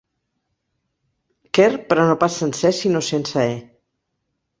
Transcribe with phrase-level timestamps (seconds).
[1.57, 3.53] Quer, però no pas sencer sinó sense e.